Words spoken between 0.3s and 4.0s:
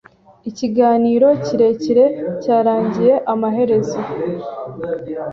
Ikiganiro kirekire cyarangiye amaherezo.